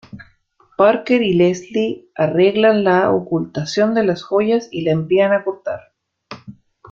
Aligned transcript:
Parker 0.77 1.21
y 1.21 1.33
Leslie 1.35 2.07
arreglan 2.15 2.83
la 2.83 3.11
ocultación 3.11 3.93
de 3.93 4.03
las 4.03 4.23
joyas 4.23 4.67
y 4.71 4.81
la 4.81 4.93
envían 4.93 5.31
a 5.31 5.43
cortar. 5.43 5.93